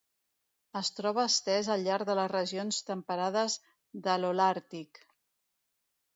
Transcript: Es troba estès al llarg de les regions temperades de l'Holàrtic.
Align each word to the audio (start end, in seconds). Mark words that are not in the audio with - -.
Es 0.79 0.87
troba 0.99 1.25
estès 1.31 1.69
al 1.73 1.83
llarg 1.87 2.07
de 2.11 2.15
les 2.21 2.31
regions 2.33 2.81
temperades 2.89 3.59
de 4.09 4.19
l'Holàrtic. 4.25 5.05